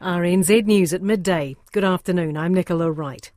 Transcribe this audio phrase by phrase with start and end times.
[0.00, 1.56] RNZ News at midday.
[1.72, 3.30] Good afternoon, I'm Nicola Wright.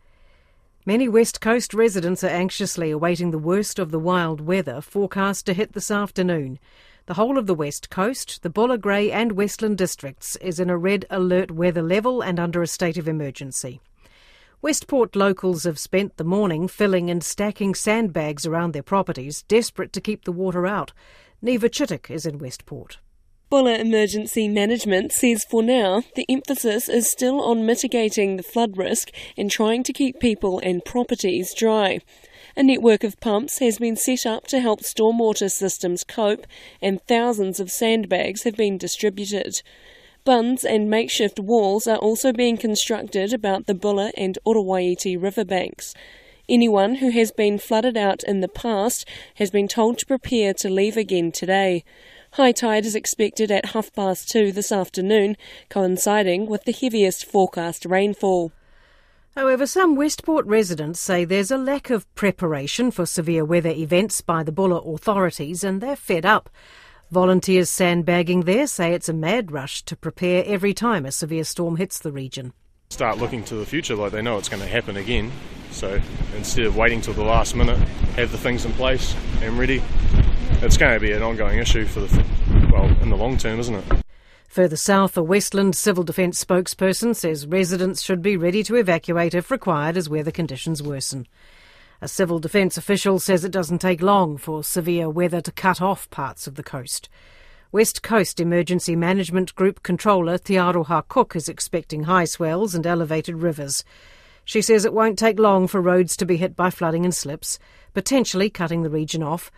[0.85, 5.54] Many West Coast residents are anxiously awaiting the worst of the wild weather forecast to
[5.54, 6.60] hit this afternoon.
[7.05, 10.78] The whole of the West Coast, the Buller, Grey, and Westland districts is in a
[10.78, 13.82] red alert weather level and under a state of emergency.
[14.62, 20.00] Westport locals have spent the morning filling and stacking sandbags around their properties, desperate to
[20.00, 20.93] keep the water out.
[21.43, 23.00] Niva Chittock is in Westport.
[23.54, 29.12] Buller Emergency Management says for now the emphasis is still on mitigating the flood risk
[29.38, 31.99] and trying to keep people and properties dry.
[32.57, 36.48] A network of pumps has been set up to help stormwater systems cope,
[36.81, 39.62] and thousands of sandbags have been distributed.
[40.26, 45.93] Bunds and makeshift walls are also being constructed about the Buller and Orowaiti riverbanks.
[46.49, 50.70] Anyone who has been flooded out in the past has been told to prepare to
[50.70, 51.84] leave again today.
[52.33, 55.37] High tide is expected at half past two this afternoon,
[55.69, 58.51] coinciding with the heaviest forecast rainfall.
[59.35, 64.42] However, some Westport residents say there's a lack of preparation for severe weather events by
[64.42, 66.50] the Buller authorities and they're fed up.
[67.12, 71.75] Volunteers sandbagging there say it's a mad rush to prepare every time a severe storm
[71.75, 72.52] hits the region.
[72.90, 75.31] Start looking to the future like they know it's going to happen again.
[75.70, 76.02] So
[76.36, 77.78] instead of waiting till the last minute,
[78.16, 79.84] have the things in place and ready
[80.62, 82.26] it's going to be an ongoing issue for the
[82.72, 84.04] well in the long term, isn't it?
[84.48, 89.50] Further south, a Westland Civil Defence spokesperson says residents should be ready to evacuate if
[89.50, 91.28] required as weather conditions worsen.
[92.02, 96.09] A civil defence official says it doesn't take long for severe weather to cut off
[96.09, 97.09] parts of the coast.
[97.72, 103.38] West Coast Emergency Management Group Controller Te Aroha Cook is expecting high swells and elevated
[103.38, 103.84] rivers.
[104.46, 107.58] She says it won't take long for roads to be hit by flooding and slips,
[107.94, 109.50] potentially cutting the region off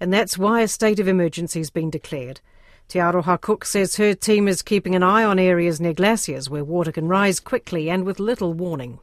[0.00, 2.40] and that's why a state of emergency has been declared.
[2.88, 6.64] Te Aroha Cook says her team is keeping an eye on areas near glaciers where
[6.64, 8.98] water can rise quickly and with little warning.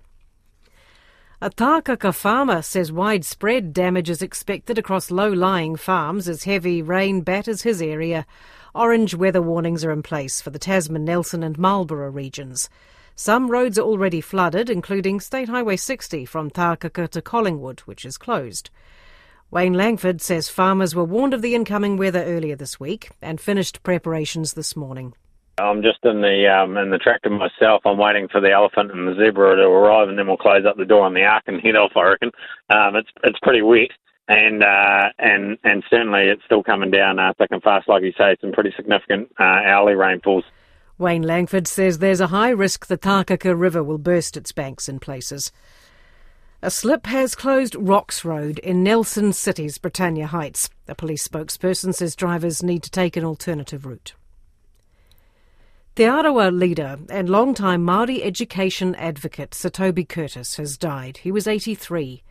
[1.42, 7.64] A Tākaka farmer says widespread damage is expected across low-lying farms as heavy rain batters
[7.64, 8.28] his area.
[8.76, 12.70] Orange weather warnings are in place for the Tasman, Nelson and Marlborough regions.
[13.16, 18.20] Some roads are already flooded, including State Highway 60 from Tākaka to Collingwood, which is
[18.20, 18.70] closed.
[19.52, 23.84] Wayne Langford says farmers were warned of the incoming weather earlier this week and finished
[23.84, 25.14] preparations this morning.
[25.58, 27.82] I'm just in the um, in the tractor myself.
[27.86, 30.78] I'm waiting for the elephant and the zebra to arrive, and then we'll close up
[30.78, 31.92] the door on the ark and head off.
[31.98, 32.32] I reckon
[32.70, 33.92] um, it's it's pretty wet,
[34.30, 38.14] and uh, and and certainly it's still coming down uh, thick and fast, like you
[38.18, 38.38] say.
[38.40, 40.46] Some pretty significant uh, hourly rainfalls.
[40.98, 45.00] Wayne Langford says there's a high risk the Tākaka River will burst its banks in
[45.00, 45.52] places.
[46.64, 50.70] A slip has closed Rocks Road in Nelson City's Britannia Heights.
[50.88, 54.14] A police spokesperson says drivers need to take an alternative route.
[55.96, 61.18] Te Arawa leader and long-time Māori education advocate Sir Toby Curtis has died.
[61.18, 62.22] He was 83.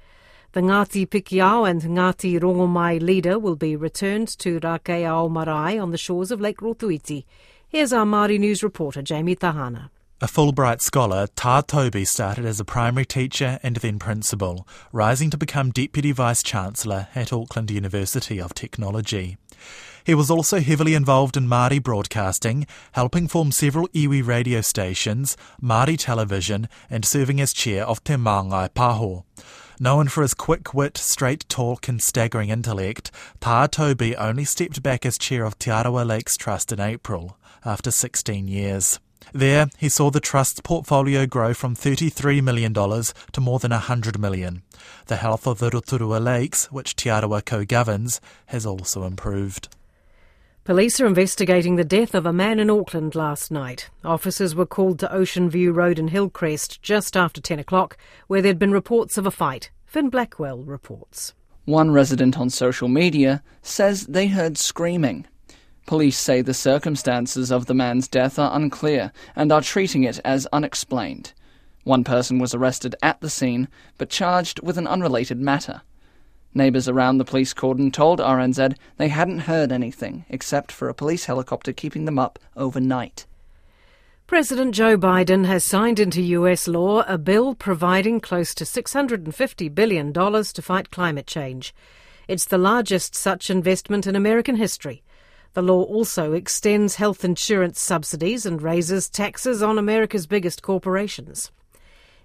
[0.53, 5.99] The Ngāti Pikiao and Ngāti Rongomai leader will be returned to Rākeiao Marae on the
[5.99, 7.25] shores of Lake Rotoiti.
[7.69, 9.91] Here's our Māori News reporter Jamie Tahana.
[10.23, 15.39] A Fulbright scholar, Tā Toby started as a primary teacher and then principal, rising to
[15.39, 19.39] become Deputy Vice Chancellor at Auckland University of Technology.
[20.05, 25.97] He was also heavily involved in Māori broadcasting, helping form several iwi radio stations, Māori
[25.99, 29.25] television, and serving as chair of Te Māngai Pāho.
[29.81, 33.11] Known for his quick wit, straight talk, and staggering intellect,
[33.41, 37.91] Tā Toby only stepped back as chair of Te Arawa Lakes Trust in April, after
[37.91, 39.01] 16 years.
[39.33, 44.63] There, he saw the trust's portfolio grow from $33 million to more than 100 million.
[45.07, 49.69] The health of the Rotorua Lakes, which Te Arawa co-governs, has also improved.
[50.65, 53.89] Police are investigating the death of a man in Auckland last night.
[54.05, 58.59] Officers were called to Ocean View Road in Hillcrest just after 10 o'clock, where there'd
[58.59, 59.71] been reports of a fight.
[59.87, 61.35] Finn Blackwell reports.
[61.65, 65.27] One resident on social media says they heard screaming.
[65.91, 70.47] Police say the circumstances of the man's death are unclear and are treating it as
[70.53, 71.33] unexplained.
[71.83, 73.67] One person was arrested at the scene
[73.99, 75.83] but charged with an unrelated matter.
[76.55, 81.25] Neighbours around the police cordon told RNZ they hadn't heard anything except for a police
[81.25, 83.27] helicopter keeping them up overnight.
[84.29, 90.13] President Joe Biden has signed into US law a bill providing close to $650 billion
[90.13, 91.75] to fight climate change.
[92.29, 95.03] It's the largest such investment in American history.
[95.55, 101.51] The law also extends health insurance subsidies and raises taxes on America's biggest corporations.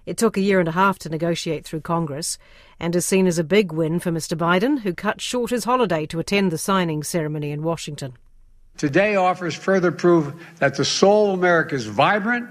[0.04, 2.38] It took a year and a half to negotiate through Congress
[2.78, 4.38] and is seen as a big win for Mr.
[4.38, 8.12] Biden, who cut short his holiday to attend the signing ceremony in Washington.
[8.76, 12.48] Today offers further proof that the soul of America is vibrant,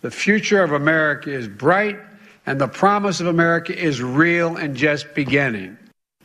[0.00, 1.98] The future of America is bright,
[2.46, 5.76] and the promise of America is real and just beginning.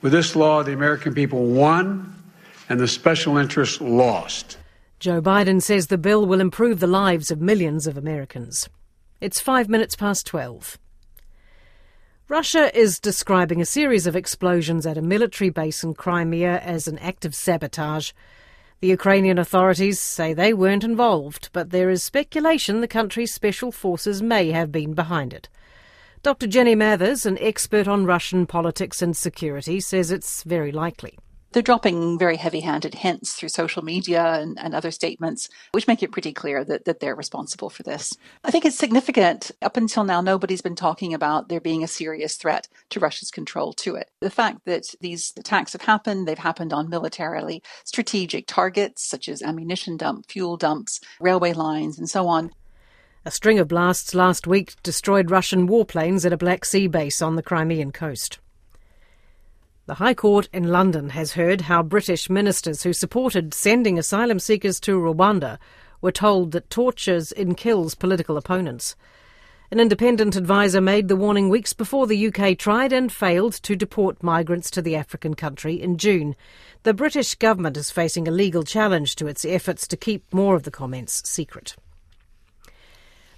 [0.02, 2.23] With this law, the American people won,
[2.74, 4.58] and the special interests lost.
[5.00, 8.68] Joe Biden says the bill will improve the lives of millions of Americans.
[9.22, 10.80] It's five minutes past 12.
[12.28, 16.98] Russia is describing a series of explosions at a military base in Crimea as an
[16.98, 18.12] act of sabotage.
[18.80, 24.24] The Ukrainian authorities say they weren't involved, but there is speculation the country's special forces
[24.24, 25.48] may have been behind it.
[26.24, 26.48] Dr.
[26.48, 31.20] Jenny Mathers, an expert on Russian politics and security, says it's very likely.
[31.54, 36.02] They're dropping very heavy handed hints through social media and, and, other statements, which make
[36.02, 38.18] it pretty clear that, that they're responsible for this.
[38.44, 39.52] I think it's significant.
[39.62, 43.72] Up until now, nobody's been talking about there being a serious threat to Russia's control
[43.74, 44.10] to it.
[44.20, 49.44] The fact that these attacks have happened, they've happened on militarily strategic targets such as
[49.44, 52.52] ammunition dump, fuel dumps, railway lines, and so on.
[53.26, 57.36] A string of blasts last week destroyed Russian warplanes at a Black Sea base on
[57.36, 58.40] the Crimean coast.
[59.86, 64.80] The High Court in London has heard how British ministers who supported sending asylum seekers
[64.80, 65.58] to Rwanda
[66.00, 68.96] were told that tortures and kills political opponents.
[69.72, 74.24] An independent adviser made the warning weeks before the UK tried and failed to deport
[74.24, 76.38] migrants to the African country in June.
[76.84, 80.64] The British government is facing a legal challenge to its efforts to keep more of
[80.64, 81.76] the comments secret.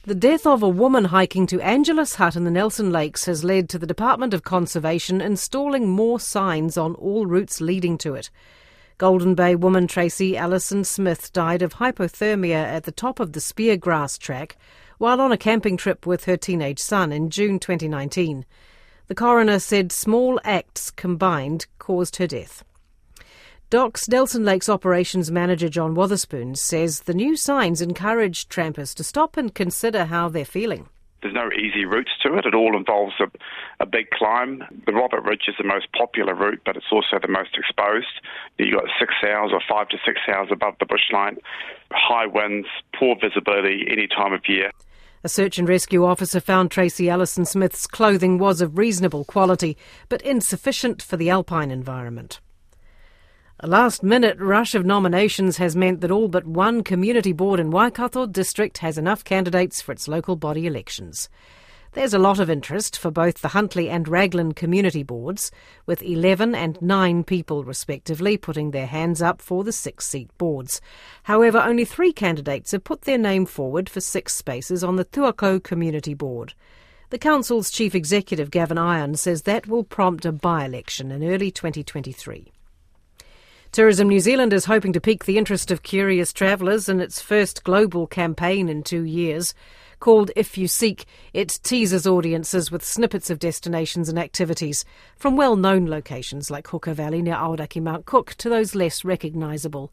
[0.07, 3.67] The death of a woman hiking to Angelus Hut in the Nelson Lakes has led
[3.69, 8.29] to the Department of Conservation installing more signs on all routes leading to it.
[8.99, 14.19] Golden Bay woman Tracy Allison Smith died of hypothermia at the top of the Speargrass
[14.19, 14.57] track
[14.99, 18.45] while on a camping trip with her teenage son in June 2019.
[19.07, 22.63] The coroner said small acts combined caused her death.
[23.71, 29.37] DOC's Nelson Lakes Operations Manager John Wotherspoon says the new signs encourage trampers to stop
[29.37, 30.87] and consider how they're feeling.
[31.23, 32.45] There's no easy routes to it.
[32.45, 33.25] It all involves a,
[33.79, 34.63] a big climb.
[34.85, 38.21] The Robert Ridge is the most popular route, but it's also the most exposed.
[38.59, 41.37] You've got six hours or five to six hours above the bushline,
[41.89, 42.67] high winds,
[42.99, 44.69] poor visibility any time of year.
[45.23, 49.75] A search and rescue officer found Tracy Allison Smith's clothing was of reasonable quality,
[50.07, 52.39] but insufficient for the alpine environment.
[53.61, 57.71] A last minute rush of nominations has meant that all but one community board in
[57.71, 61.29] Waikato district has enough candidates for its local body elections.
[61.93, 65.51] There's a lot of interest for both the Huntly and Raglan community boards,
[65.85, 70.81] with 11 and 9 people respectively putting their hands up for the six seat boards.
[71.23, 75.63] However, only three candidates have put their name forward for six spaces on the Tuakau
[75.63, 76.55] Community Board.
[77.09, 81.51] The Council's Chief Executive Gavin Ion says that will prompt a by election in early
[81.51, 82.51] 2023.
[83.75, 87.65] Tourism New Zealand is hoping to pique the interest of curious travellers in its first
[87.65, 89.53] global campaign in two years.
[89.99, 94.85] Called If You Seek, it teases audiences with snippets of destinations and activities,
[95.17, 99.91] from well known locations like Hooker Valley near Aoraki Mount Cook to those less recognisable.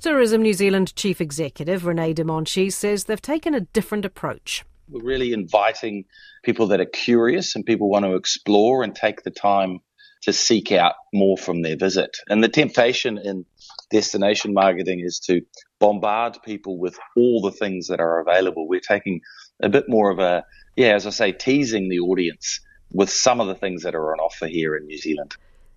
[0.00, 4.64] Tourism New Zealand Chief Executive René de Monchy says they've taken a different approach.
[4.88, 6.06] We're really inviting
[6.44, 9.80] people that are curious and people want to explore and take the time
[10.22, 12.16] to seek out more from their visit.
[12.28, 13.44] And the temptation in
[13.90, 15.42] destination marketing is to
[15.78, 18.68] bombard people with all the things that are available.
[18.68, 19.20] We're taking
[19.62, 20.44] a bit more of a,
[20.76, 22.60] yeah, as I say, teasing the audience
[22.92, 25.36] with some of the things that are on offer here in New Zealand.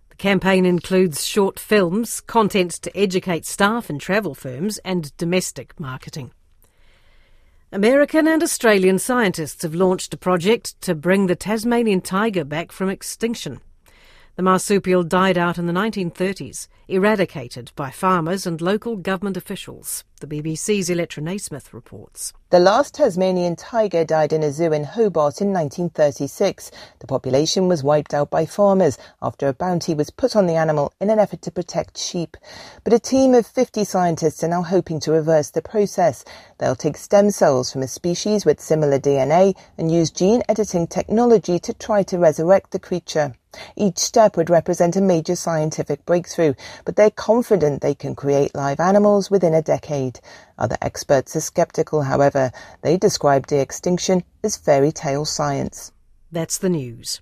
[0.10, 6.32] The campaign includes short films, content to educate staff and travel firms, and domestic marketing.
[7.72, 12.90] American and Australian scientists have launched a project to bring the Tasmanian tiger back from
[12.90, 13.60] extinction.
[14.38, 20.28] The marsupial died out in the 1930s, eradicated by farmers and local government officials, the
[20.28, 22.34] BBC's Electra Naismith reports.
[22.50, 26.70] The last Tasmanian tiger died in a zoo in Hobart in 1936.
[27.00, 30.92] The population was wiped out by farmers after a bounty was put on the animal
[31.00, 32.36] in an effort to protect sheep.
[32.84, 36.26] But a team of 50 scientists are now hoping to reverse the process.
[36.58, 41.58] They'll take stem cells from a species with similar DNA and use gene editing technology
[41.60, 43.34] to try to resurrect the creature.
[43.76, 46.54] Each step would represent a major scientific breakthrough,
[46.86, 50.20] but they're confident they can create live animals within a decade.
[50.58, 52.52] Other experts are skeptical, however.
[52.82, 55.92] They describe de extinction as fairy tale science.
[56.32, 57.22] That's the news.